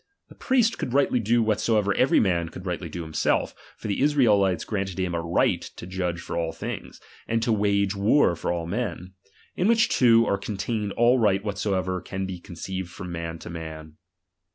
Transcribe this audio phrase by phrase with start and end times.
[0.29, 4.63] The priest could rightly do whatsoever every man could rightly do himself; for the Israelites
[4.65, 8.65] granted liim a right to judge of all things, and to wage war for all
[8.65, 9.13] men;
[9.55, 13.97] in which two are contained all right whatsoever can be conceived from man to man.